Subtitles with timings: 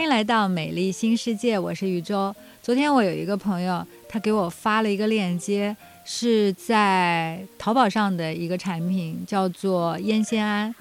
[0.00, 2.34] 欢迎来到美丽新世界，我是宇宙。
[2.62, 5.76] 昨天我有一个朋友，他给我发了一个链接，
[6.06, 10.74] 是在淘宝上的一个产品，叫做烟酰胺。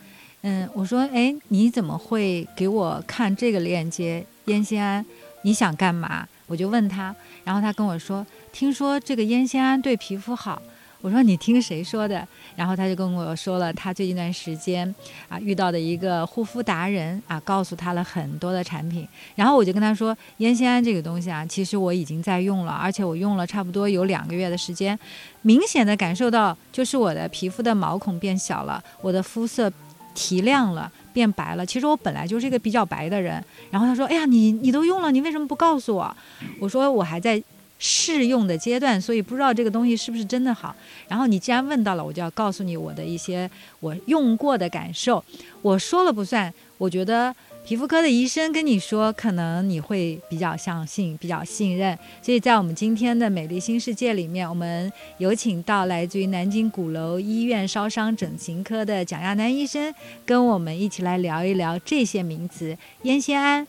[0.44, 4.26] 嗯，我说，哎，你怎么会给我看这个链接？
[4.46, 5.06] 烟酰胺，
[5.42, 6.26] 你想干嘛？
[6.48, 7.14] 我就问他，
[7.44, 10.62] 然后他跟我说，听说这个烟酰胺对皮肤好。
[11.02, 12.28] 我说你听谁说的？
[12.58, 14.94] 然后他就跟我说了，他最近一段时间
[15.30, 19.08] 啊遇到的一个护肤达人啊，告诉他了很多的产品。
[19.34, 24.98] 然后我就跟他说，烟酰胺这个东西啊，其实我已经在用了，而且我用了差不多有两个月的时间，
[25.42, 29.72] 明显的感受到就是我的皮肤的毛孔变小了，我的肤色
[30.14, 31.66] 提亮了，变白了。
[31.66, 33.42] 其实我本来就是一个比较白的人。
[33.72, 36.14] 然后他说，哎呀，你你都用了，你为什么不告诉我？
[36.60, 37.42] 我说我还在。
[37.80, 40.76] 试用的阶段，所以不知道这个东西是不是真的好。
[41.08, 45.24] 然后你既然问到了，我就要告诉你我的一些我用过的感受。
[45.62, 47.34] 我说了不算，我觉得
[47.66, 51.98] 皮肤科的医生跟你说，可能你会比较相信、比较信任。
[52.22, 59.94] 所以在我们今天的美丽新世界里面，我们有请到来自于南京鼓楼医院烧伤整形科的蒋亚楠医生，
[60.26, 63.66] 跟我们一起来聊一聊这些名词：烟酰胺、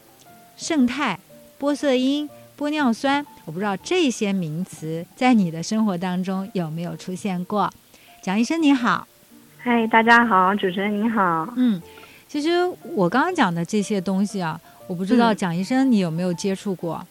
[0.57, 1.21] 胜肽、
[1.61, 2.29] 玻色因。
[2.61, 7.73] 玻尿酸，我不知道这些名词在你的生活当中有没有出现过。
[8.21, 9.09] 蒋医生你好，
[9.57, 11.51] 嗨，大家好，主持人你好。
[11.57, 11.81] 嗯，
[12.29, 12.51] 其实
[12.95, 17.03] 我刚刚讲的这些东西啊，我不知道蒋医生你有没有接触过。
[17.03, 17.07] 嗯，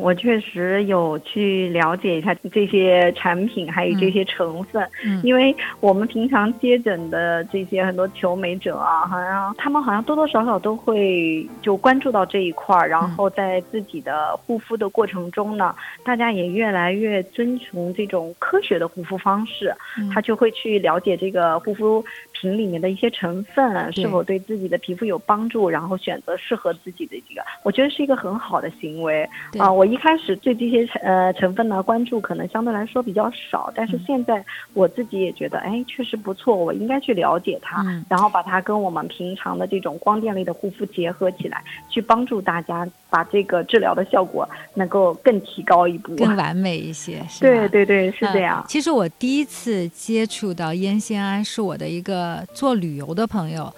[0.00, 4.86] 我确实有去了解一下这些产品，还有这些成分。
[5.04, 19.74] 嗯，因为我们平常接诊的这些很多求美者啊，好像他们好像多多少少都会就关注到这一块儿，然后在自己的护肤的过程中呢，大家也越来越遵从这种科学的护肤方式，
[20.12, 22.04] 他就会去了解这个护肤。
[22.44, 29.26] 品里面的一些成分是否对自己的皮肤有帮助，然后选择适合自己的这个，我觉得是一个很好的行为
[29.58, 29.72] 啊。
[29.72, 34.44] 我一开始对这些呃成分呢关注可能相对来说比较少，但是现在
[34.74, 47.22] 我自己也觉得，哎，确实不错，我应该去了解它，然后把它跟我们平常的这种光电类的护肤结合起来，去帮助大家把这个治疗的效果能够更提高一步，更完美一些。
[47.40, 48.64] 对对对，是这样。
[48.68, 52.33] 其实我第一次接触到烟酰胺是我的一个。
[52.54, 53.72] 做旅游的朋友，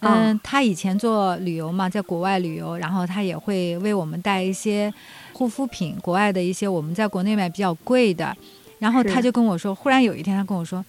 [0.00, 4.92] 嗯，他以前做旅游嘛，在国外旅游，然后他也会为我们带一些
[5.32, 8.36] 护肤品，国外的一些我们在国内买比较贵的，
[8.78, 10.84] 然后他就跟我说，忽然有一天他跟我说，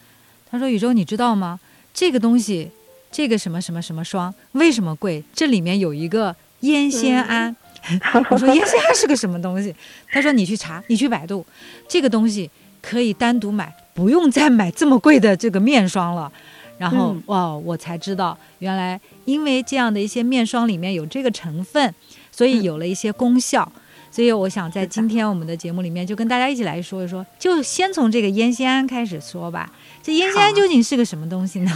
[0.49, 1.59] 他说宇宙你知道吗？
[1.93, 2.69] 这个东西，
[3.11, 5.23] 这个什么什么什么霜为什么贵？
[5.33, 7.55] 这里面有一个烟酰胺。
[8.29, 9.73] 我说烟酰胺是个什么东西？
[10.11, 11.43] 他说你去查，你去百度，
[11.87, 12.49] 这个东西
[12.81, 16.31] 可以单独买，不用再买这么贵的这个面霜了。
[16.79, 21.93] 然后哇，我才知道原来因为这样的一些面霜里面有这个成分，
[22.31, 23.71] 所以有了一些功效。
[24.11, 29.71] 所以我想在今天我们的节目里面就跟大家一起来说一说，就先从这个烟酰胺开始说吧。
[30.01, 31.71] 这烟酰胺究竟是个什么东西呢？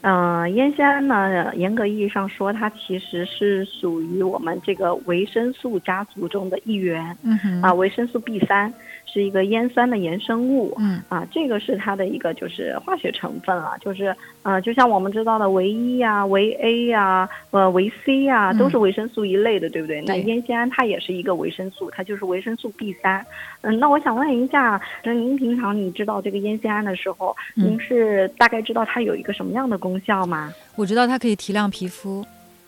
[0.00, 7.16] 嗯，烟酰胺呢，严格意义上说，它其实是属于我们这个维生素家族中的一员。
[7.22, 8.72] 嗯哼，啊，维生素 B 三。
[9.12, 20.00] 是一个烟酸的衍生物，嗯啊，这个是它的一个就是化学成分了，就是呃，就像我们知道的维 E 呀、维 A 呀、呃维 C 呀，都是维生素一类的，对不对？
[20.02, 23.26] 那烟酰胺它也是一个维生素，它就是维生素 B 三。
[23.62, 30.52] 嗯，那我想问一下，那您平常你知道这个烟酰胺的时候，您是大概知道它有一个什么样的功效吗？
[30.76, 32.24] 我知道它可以提亮皮肤，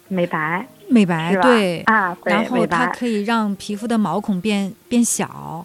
[0.09, 5.65] 美白，美白，对啊，然后它可以让皮肤的毛孔变变小。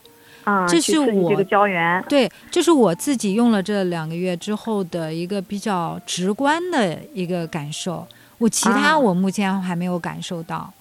[0.68, 8.08] 这是我这个胶原，对，这是我自己用了这两个月之后的一个比较直观的一个感受。
[8.38, 10.72] 我其他我目前还没有感受到。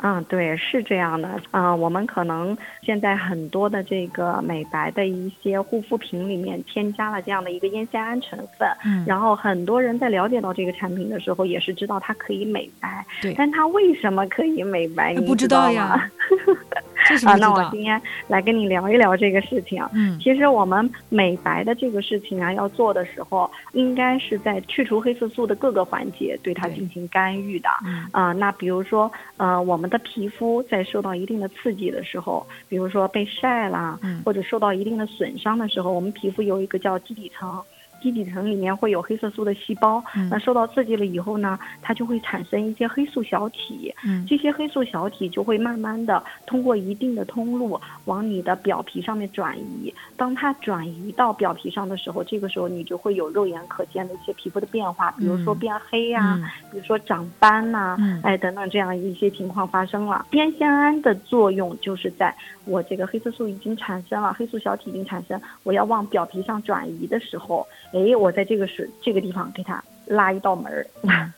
[0.00, 1.28] 嗯，对，是这样的。
[1.50, 8.68] 啊，我们可能现在很多的这个美白的一些护肤品里面添加了这样的一个烟酰胺成分。
[8.84, 9.04] 嗯。
[9.04, 13.04] 然后很多人在了解到这个产品的时候，也是知道它可以美白。
[13.20, 13.34] 对。
[13.36, 15.12] 但它为什么可以美白？
[15.14, 16.08] 你不知道呀。
[17.26, 19.82] 啊，那我今天来跟你聊一聊这个事情。
[19.92, 27.68] 嗯，其实我们美白的这个事情啊，要做的时候，应该是在去除黑色素的各个环节对它进行干预的。
[27.84, 37.60] 嗯，啊，那比如说，呃，我们的皮肤在受到一定的刺激的时候，比如说被晒了，或者受到一定的损伤的时候，我们皮肤有一个叫基底层。
[38.00, 43.94] 基底层里面会有黑色素的细胞，那受到刺激了以后呢，它就会产生一些黑素小体，
[44.28, 49.92] 这些黑素小体就会慢慢的通过一定的通路往你的表皮上面转移。
[50.16, 56.38] 当它转移到表皮上的时候，这个时候你就会有肉眼可见的一些皮肤的变化，比如说变黑呀，
[56.70, 60.26] 比如说长斑呐，哎等等这样一些情况发生了。
[60.32, 62.34] 烟酰胺的作用就是在
[62.64, 67.66] 我这个黑色素已经产生了，黑素小体已经产生，我要往表皮上转移的时候。
[67.92, 70.86] 哎，我在这个是这个地方给他拉一道门儿，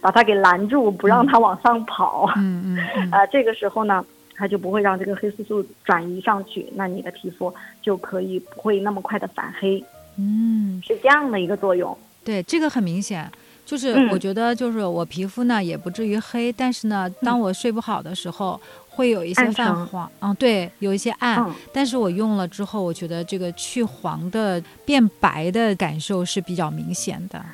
[0.00, 2.30] 把他给拦住，不让他往上跑。
[2.36, 3.10] 嗯嗯。
[3.12, 4.04] 啊，这个时候呢，
[4.34, 9.82] 他就不会让这个黑色素转移上去，那你的皮肤就可以不会那么快的反黑。
[10.16, 11.96] 嗯，是这样的一个作用。
[12.24, 13.30] 对，这个很明显。
[13.66, 18.60] 就是我觉得，就是我皮肤呢也不至于黑，但是呢，当我睡不好的时候，
[18.94, 20.10] 会有一些泛黄。
[20.20, 21.44] 嗯，对，有一些暗。
[21.72, 27.44] 但是我用了之后，我觉得这个去黄的变白的感受是比较明显的。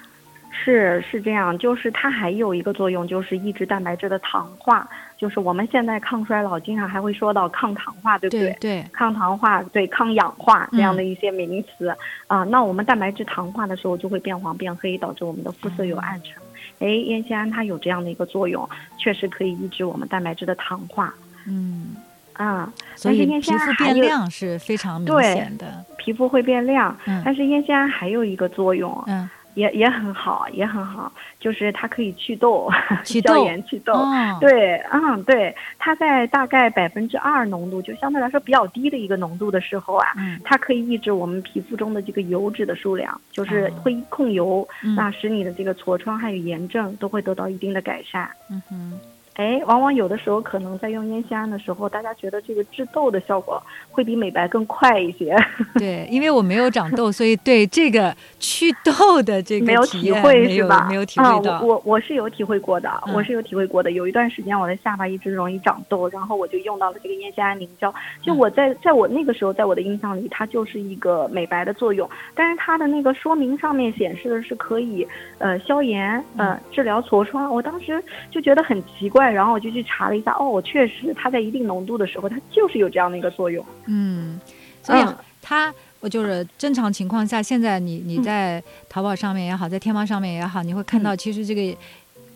[0.53, 4.87] 是是这样，就是它还有一个作用，就是抑制蛋白质的糖化。
[5.17, 8.57] 就是我们现在抗衰老经常还会说到抗糖化，对不对？
[8.61, 11.95] 对，抗糖化，对抗氧化这样的一些名词
[12.27, 12.43] 啊。
[12.45, 16.35] 那我们蛋白质糖化的时候就会变黄变黑，导致我们的肤色有暗沉。
[16.79, 21.15] 哎，烟酰胺它有这样的一个作用，确实可以抑制我们蛋白质的糖化。
[21.47, 21.97] 嗯，
[22.35, 26.97] 啊，所以皮肤变亮是非常明显的，皮肤会变亮。
[27.07, 29.03] 嗯，但是烟酰胺还有一个作用。
[29.07, 29.29] 嗯。
[29.55, 32.71] 也也很好，也很好，就是它可以祛痘，
[33.03, 33.93] 消炎祛痘。
[34.39, 40.07] 对，嗯，对，它在大概百分之二浓度，就相对来说比较低的一个浓度的时候啊，
[40.45, 48.31] 它可以抑制我们皮肤中的这个油脂的数量，就是会控油，那使你的这个痤疮还有炎症都会得到一定的改善。
[48.49, 49.01] 嗯哼。
[49.41, 53.59] 哎，往往有的时候可能在用烟酰胺的时候，大家觉得这个治痘的效果
[53.91, 55.35] 会比美白更快一些。
[55.77, 60.87] 对，因为我没有长痘，所以对这个祛痘的这个没有体会是吧？
[60.91, 61.63] 没有体会到。
[61.63, 63.93] 我我是有体会过的，我是有体会过的。
[63.93, 67.95] 有一段时间我的下巴一直容易长痘，然后我就用到了这个烟酰胺凝胶。
[68.21, 72.07] 就我在在我那个时候，在我的印象里，它就是一个美白的作用。
[72.35, 75.09] 但是它的那个说明上面显示的是可以
[75.39, 79.30] 呃消炎呃治疗痤疮，我当时就觉得很奇怪。
[79.32, 83.65] 然后我就去查了一下，哦，确实，它在一定浓度的时候，它就是有这样的一个作用。
[83.87, 84.41] 嗯，
[84.82, 85.05] 所以
[85.43, 91.62] 它，我就是正常情况下，现在你你在淘宝上面也好，在天猫上面也好，你会看到，其实这个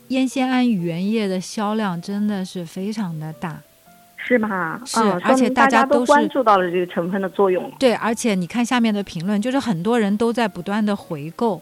[0.08, 3.58] 烟酰胺原液的销量真的是非常的大，
[4.16, 4.80] 是吗？
[4.84, 7.70] 是，而且大家都关注到了这个成分的作用。
[7.78, 11.60] 对，而且你看下面的评论，就是很多人都在不断的回购。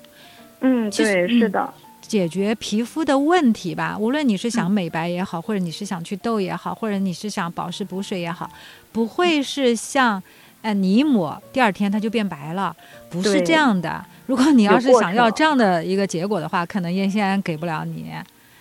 [0.61, 1.73] 嗯，对，是的。
[2.13, 8.51] 解决皮肤的问题吧，无论你是想美白也好，或者你是想去痘也好，或者你是想保湿补水也好，
[8.93, 10.23] 不会是像，
[10.61, 12.77] 呃，你一抹第二天它就变白了，
[13.09, 14.05] 不是这样的。
[14.27, 18.13] 如果你要是想要这样的一个结果的话，可能烟酰胺给不了你。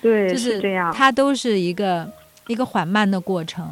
[0.01, 2.09] 对，就是这样，它都是一个
[2.47, 3.69] 一个缓慢的过程。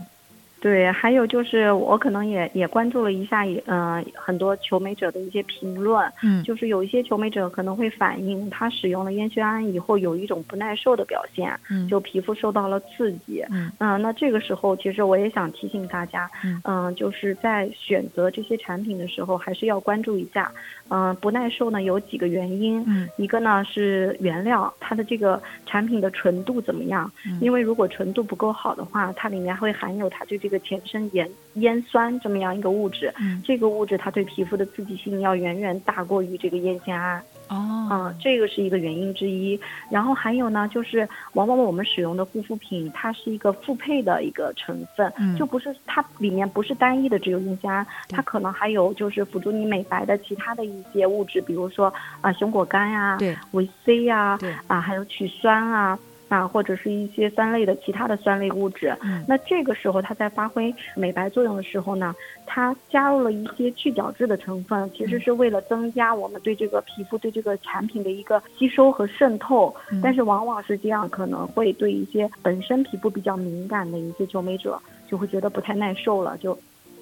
[0.62, 13.72] 对，还有就是我可能也也关注了一下，嗯，很多求美者的一些评论，嗯，就是有一些求美者可能会反映他使用了烟酰胺以后有一种不耐受的表现，嗯，就皮肤受到了刺激，嗯，
[14.02, 16.30] 那这个时候其实我也想提醒大家，
[16.64, 20.52] 嗯，就是在选择这些产品的时候还是要关注一下，
[20.90, 27.10] 嗯，不耐受呢有几个原因，嗯，一个呢是原料它的这个产品的纯度怎么样，
[27.40, 33.13] 因为如果纯度不够好的话，它里面会含有它对这这个前生烟烟酸这么样一个物质，
[33.46, 37.22] 这个物质它对皮肤的刺激性要远远大过于这个烟酰胺。
[37.50, 39.60] 哦，嗯，这个是一个原因之一。
[39.92, 55.98] 然后还有呢，就是往往我们使用的护肤品，它是一个复配的一个成分，就不是它里面不是单一的只有烟酰胺，它可能还有就是辅助你美白的其他的一些物质，比如说啊熊果苷呀，对，维 C 呀，对，啊还有曲酸啊。
[56.29, 59.25] 啊，或者是一些酸类的其他的酸类物质，嗯。
[59.27, 76.55] 那这个时候它在发挥美白作用的时候呢，它加入了一些去角质的成分，其实是为了增加我们对这个皮肤对这个产品的一个吸收和渗透，但是往往是这样，可能会对一些本身皮肤比较敏感的一些求美者就会觉得不太耐受了，就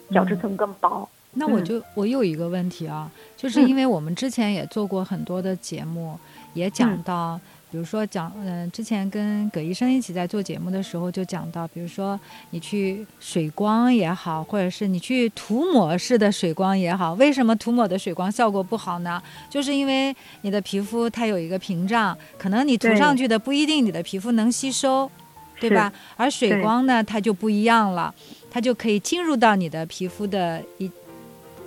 [0.10, 1.08] 角质层更薄。
[1.34, 6.18] 那我就我有一个问题啊，就是因为我们之前也做过很多的节目，
[6.54, 7.38] 也讲到。
[7.70, 12.18] 比如说讲，嗯，之前跟葛医生一起在做节目的时候，就讲到，比如说
[12.52, 19.22] 你去水光也好，或者是你去涂抹式的水光也好，为什么涂抹的水光效果不好呢？
[19.50, 25.12] 就是因为你的皮肤它有一个屏障，可能你涂上去的不一定你的皮肤能吸收，
[25.60, 25.92] 对吧？
[26.16, 28.14] 而水光呢，它就不一样了，
[28.50, 30.90] 它就可以进入到你的皮肤的一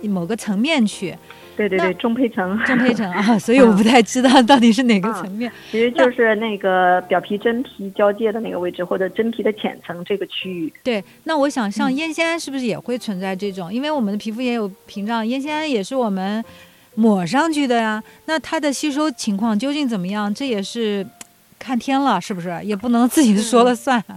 [0.07, 1.15] 某个层面去。
[1.57, 5.51] 对对对，中胚层，中胚层啊， 所以我不太知道到底是哪个层面。
[5.69, 10.71] 其实就是那个表皮真皮交界的那个位置，或者真皮的浅层这个区域。
[10.81, 13.71] 对，那我想像烟酰胺是不是也会存在这种？
[13.71, 16.43] 因为我们的皮肤也有屏障，烟酰胺也是我们
[16.95, 18.01] 抹上去的呀。
[18.25, 20.33] 那它的吸收情况究竟怎么样？
[20.33, 21.05] 这也是
[21.59, 22.59] 看天了，是不是？
[22.63, 24.03] 也不能自己说了算。
[24.09, 24.15] 嗯，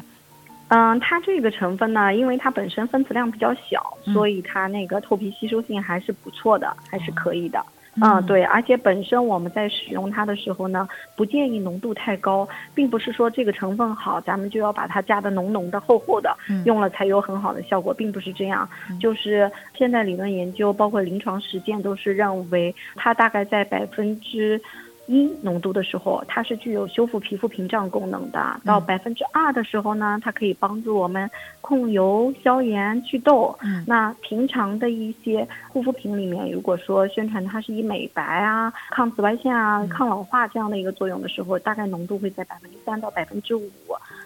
[1.00, 7.64] 它这个成分呢，因为它本身分子量比较小，所以它那个透皮吸收性还是不错的，还是可以的。
[8.02, 18.68] 嗯，对，而且本身我们在使用它的时候呢，不建议浓度太高，并不是说这个成分好，咱们就要把它加的浓浓的、厚厚的，用了才有很好的效果，并不是这样。
[19.00, 24.60] 就是现在理论研究，包括临床实践，都是认为它大概在百分之。
[25.06, 28.60] 一浓度的时候，它是具有修复皮肤屏障功能的。
[28.64, 31.30] 到百分之二的时候呢，它可以帮助我们
[31.60, 33.56] 控油、消炎、祛痘。
[33.86, 43.70] 那平常的一些护肤品里面，如果说宣传它是以美白啊、抗紫外线啊、抗老化这样的一个作用的时候，大概浓度会在百分之三到百分之五。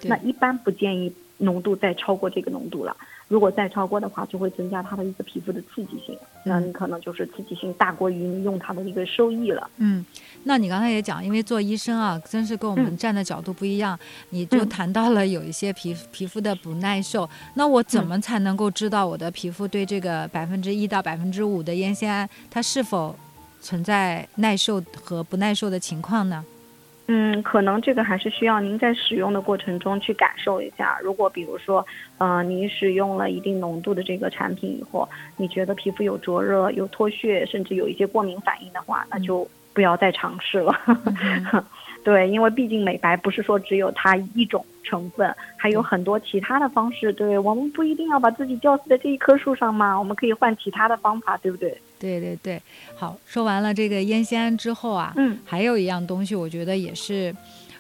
[0.04, 2.96] 那一般不建议浓度再超过这个浓度了。
[3.28, 9.68] 如果再超过的话，就会增加它的一个皮肤的刺激性，那你可能就是刺激性大过于你用它的一个收益了。
[9.76, 10.04] 嗯，
[10.44, 13.98] 那你刚才也讲，因为做医生啊，真是跟我们站的角度不一样，
[14.30, 17.28] 你就谈到了有一些皮皮肤的不耐受。
[17.54, 23.14] 那我怎么才能够知道我的皮肤对这个百分之一到百分之五的烟酰胺它是否
[23.60, 26.42] 存在耐受和不耐受的情况呢？
[27.10, 30.98] 嗯，可能这个还是需要您在使用的过程中去感受一下。
[31.02, 31.84] 如果比如说，
[32.18, 40.78] 呃，你使用了一定浓度的这个产品以后，你觉得皮肤有灼热、有脱屑，甚至有一些过敏反应的话，那就不要再尝试了。
[42.04, 47.10] 对，因为毕竟美白不是说只有它一种成分，还有很多其他的方式。
[47.14, 51.80] 对我们不一定要把自己吊死在这一棵树上嘛，我们可以换其他的方法，对不对？
[51.98, 52.62] 对对对，
[52.96, 57.34] 好，说完了这个烟酰胺之后啊，嗯，还有一样东西，我觉得也是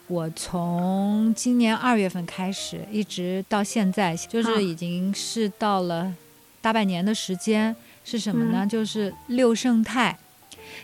[0.08, 6.12] 我从今年二月份开始，一直到现在，就是已经是到了
[6.60, 8.66] 大半年的时间，是什么呢？
[8.66, 10.16] 就是六胜肽。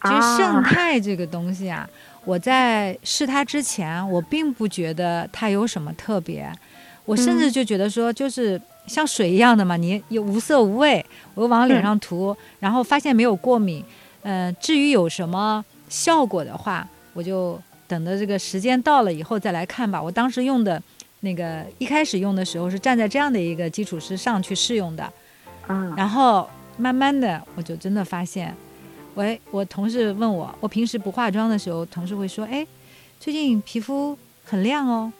[0.03, 1.89] 其实胜肽这个东西啊，
[2.25, 6.51] 我在试它之前，我并不觉得它有什么特别，
[7.05, 8.61] 我甚至就觉得说就是。
[8.87, 13.85] 像水一样的嘛，你又无色无味，我往脸上涂，然后发现没有过敏。
[14.23, 20.03] 嗯，至于有什么效果的话，我就等着这个时间到了以后再来看吧。
[20.03, 20.83] 我当时用的
[21.21, 25.13] 那个一开始用的时候是站在这样的一个基础之上去试用的，
[25.69, 26.49] 嗯，然后
[26.79, 28.55] 慢慢的我就真的发现，
[29.15, 32.67] 喂，我同事问我，我平时不化妆的时候，同事会说，哎，
[33.21, 35.13] 最近皮肤很亮哦，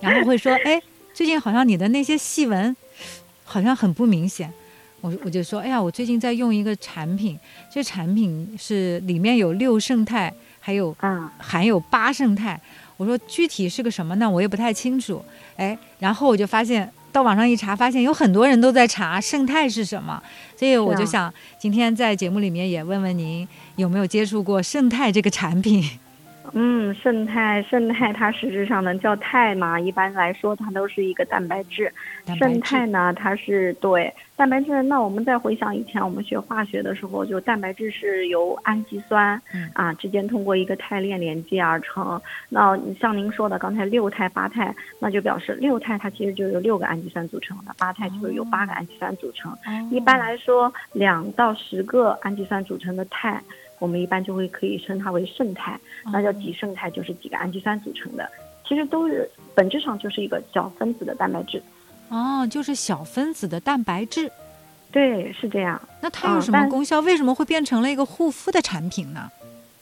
[0.00, 0.82] 然后会说，哎。
[1.16, 2.76] 最近好像你的那些细纹，
[3.42, 4.52] 好像很不明显。
[5.00, 7.38] 我我就说，哎呀，我最近在用一个产品，
[7.72, 10.30] 这产品是里面有六胜肽，
[10.60, 10.94] 还有
[11.38, 12.60] 含有八胜肽。
[12.98, 14.28] 我说具体是个什么呢？
[14.28, 15.24] 我也不太清楚。
[15.56, 20.22] 哎，然后我就发现到网上一查，发现有很多人都在查胜肽是什么，
[20.54, 25.82] 所以我就想今天在节目里面也问问您有没有接触过胜肽这个产品。
[26.52, 31.92] 嗯，胜肽，胜肽它实质上呢叫肽嘛，一般来说它都是一个蛋白质。
[32.38, 34.82] 胜肽呢，它是对蛋白质。
[34.82, 39.40] 那我们再回想以前我们学化学的时候，就蛋白质是由氨基酸
[39.74, 42.20] 啊之间通过一个肽链连接而成。
[42.48, 49.56] 那像您说的刚才六肽八肽，那就表示六肽它其实就由六个氨基酸组成的，八肽就是由八个氨基酸组成。
[49.90, 53.42] 一般来说，两到十个氨基酸组成的肽。
[53.78, 55.78] 我们一般就会可以称它为胜肽，
[56.12, 58.30] 那叫几胜肽，就是几个氨基酸组成的，
[58.66, 61.62] 其实都是本质上就是一个小分子的蛋白质。
[62.08, 64.30] 哦，就是小分子的蛋白质。
[64.92, 65.80] 对，是这样。
[66.00, 67.00] 那它有什么功效？
[67.00, 69.30] 为什么会变成了一个护肤的产品呢？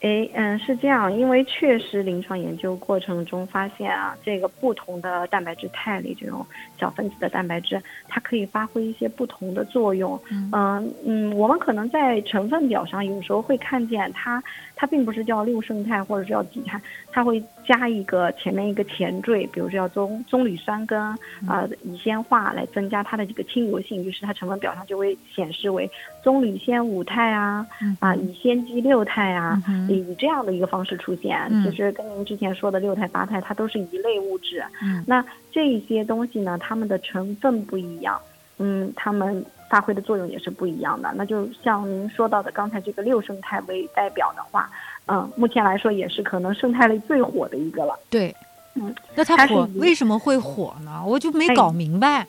[0.05, 6.45] 哎，嗯，是这样，因为确实临床研究过程中发现啊，这个不同的蛋白质肽里这种
[6.79, 10.21] 小分子的蛋白质，它可以发挥一些不同的作用。
[10.31, 14.43] 嗯嗯，我们可能在成分表上有时候会看见它，
[14.77, 16.79] 它并不是叫六胜肽或者叫几肽，
[17.11, 25.91] 它会加一个前面一个前缀，比如说叫棕棕榈酸根啊乙酰化来增加它的这个亲油性，于是它成分表上就会显示为
[26.23, 27.67] 棕榈酰五肽啊
[28.01, 29.59] 啊乙酰基六肽啊。
[29.95, 34.63] 以这样的一个方式出现，其实跟您之前说的六肽八肽，它都是一类物质。
[35.07, 38.21] 那这些东西呢，它们的成分不一样，
[38.59, 41.13] 嗯，它们发挥的作用也是不一样的。
[41.17, 44.71] 那就像您说到的刚才这个六胜肽为代表的话，
[45.07, 47.99] 嗯，目前来说也是可能生态类最火的一个了。
[48.11, 48.35] 对，
[48.75, 51.03] 嗯，那它火为什么会火呢？
[51.07, 52.27] 我就没搞明白。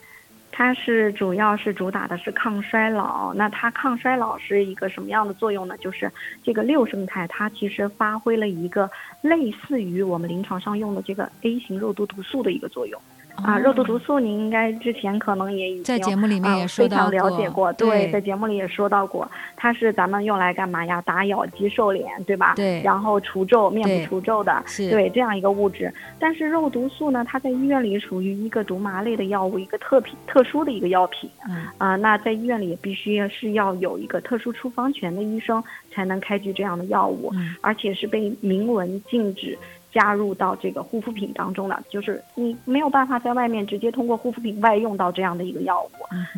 [0.57, 3.33] 它是主要是主打的是抗衰老。
[3.33, 5.77] 那它抗衰老是一个什么样的作用呢？
[5.79, 6.09] 就是
[6.41, 12.97] 这个六胜肽，它其实发挥了一个类似于我们临床上用的这个 A 型肉毒毒素的一个作用。
[13.43, 21.01] 啊，肉毒毒素，您应该之前可能也已经在节目里面也非常了解过，对，在节目里也说到过，它是咱们用来干嘛呀？
[21.01, 22.53] 打咬肌、瘦脸，对吧？
[22.55, 22.81] 对。
[22.83, 24.89] 然后除皱、面部除皱的，是。
[24.89, 31.29] 对这样一个物质，但是肉毒素呢，它在医院里属于一个毒麻类的药物，一个特品、特殊的一个药品。
[31.47, 31.67] 嗯。
[31.77, 39.57] 啊，那在医院里必须是要有一个特殊处方权的医生才能开具这样的药物，而且是被明文禁止。
[39.95, 45.89] 加入到这个护肤品当中的，就是你没有办法在外面直接通过护肤品外用到这样的一个药物。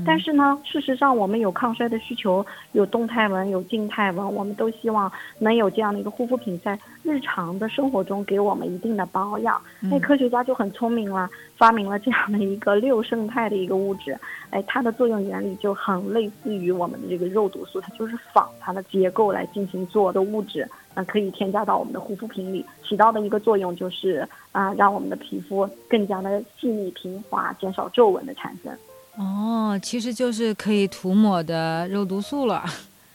[0.05, 9.59] 但是呢，事实上我们有抗衰的需求，有动态纹，有静态纹，我们都希望能有这样的一个护肤品在日常的生活中给我们一定的保养。
[9.81, 14.15] 那科学家就很聪明了，发明了这样的一个六胜肽的一个物质。
[14.51, 20.69] 哎，它的作用原理就很类似于我们的这个肉毒素，它就是仿它的结构来进行做的物质。
[20.98, 28.75] 那可以添加到我们的护肤品里，起到的一个作用就是啊，让我们的皮肤更加的细腻平滑，减少皱纹的产生。
[29.16, 32.66] 哦，其实就是可以涂抹的肉毒素了。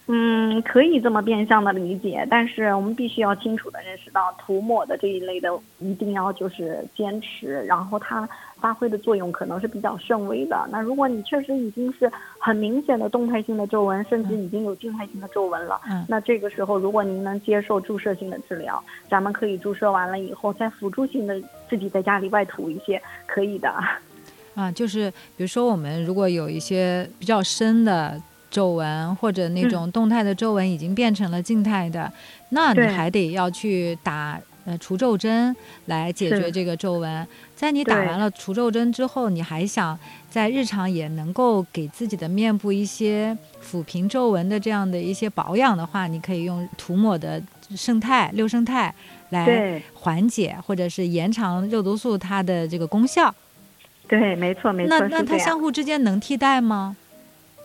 [0.09, 8.28] 嗯，可以这么变相的理解，但是我们必须要清楚的认识到，涂抹的这一类的一定要就是坚持，然后它
[8.61, 10.68] 发挥的作用可能是比较甚微的。
[10.73, 21.40] 那如果你确实已经是很明显的动态性的皱纹，甚至已经有静态性的皱纹了，那这个时候如果您能接受注射性的治疗，咱们可以注射完了以后再辅助性的
[21.71, 23.73] 自己在家里外涂一些，可以的。
[24.56, 28.21] 啊，就是比如说我们如果有一些比较深的。
[28.52, 32.12] 皱纹或者那种动态的皱纹已经变成了静态的，
[32.50, 35.56] 那你还得要去打呃除皱针
[35.87, 37.26] 来解决这个皱纹。
[37.56, 47.40] 在你打完了除皱针之后，你还想在日常也能够给自己的面部一些抚平皱纹的这样的一些保养的话，你可以用涂抹的
[47.75, 48.94] 胜肽六胜肽
[49.30, 53.35] 来缓解或者是延长肉毒素它的这个功效。
[54.09, 56.94] 对，没错，没错，那那它相互之间能替代吗？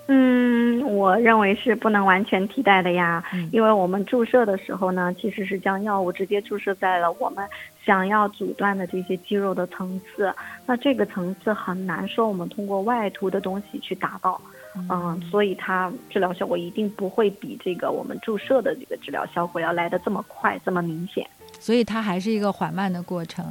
[0.10, 7.46] 嗯，我认为是不能完全替代的呀，因为我们注射的时候呢，其实是将药物直接注射在了我们
[7.86, 10.34] 想要阻断的这些肌肉的层次，
[10.66, 14.40] 那这个层次很难说我们通过外涂的东西去达到，
[14.90, 21.28] 嗯，所以它治疗效果一定不会比这个我们注射的这个治疗效果要来的这么快这么明显，
[21.60, 23.46] 所以它还是一个缓慢的过程。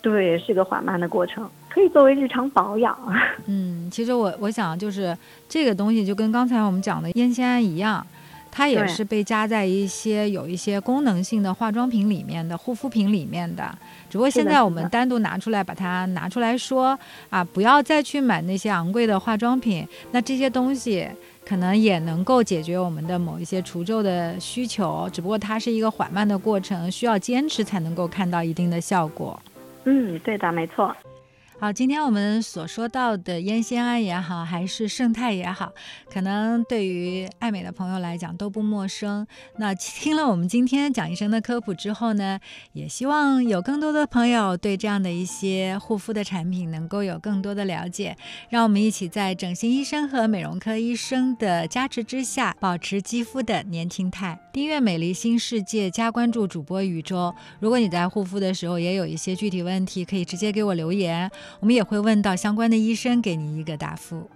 [0.00, 2.98] 对，是一个缓慢的过程，可以作为日常保养。
[3.46, 5.16] 嗯，其实我我想就是
[5.48, 8.04] 这个东西就跟刚才我们讲的烟酰胺一样，
[8.50, 13.62] 它也是被加在一些有一些功能性的化妆品里面的护肤品里面的。
[14.10, 16.98] 只不过现在我们单独拿出来把它拿出来说
[17.30, 19.86] 啊，不要再去买那些昂贵的化妆品。
[20.10, 21.06] 那这些东西
[21.46, 29.40] 可能也能够解决我们的某一些除皱的需求，只不过它是一个缓慢的过程，需要坚持才能够看到一定的效果。
[29.84, 30.92] 嗯，对的，没错。
[31.60, 35.72] 好，今天我们所说到的烟酰胺也好，还是胜肽也好，
[36.08, 39.26] 可能对于爱美的朋友来讲都不陌生。
[39.56, 42.38] 那听了我们今天蒋医生的科普之后呢，
[42.74, 48.16] 也希望有更多的朋友对这样的一些护肤的产品能够有更多的了解。
[48.50, 54.47] 让我们一起在整形医生和美容科医生的加持之下，保持肌肤的年轻态。
[54.58, 57.32] 音乐美丽新世界，加关注主播宇宙。
[57.60, 61.30] 如果你在护肤的时候也有一些具体问题，可以直接给我留言。
[61.60, 64.28] 我们也会问到相关的医生，给您一个答复。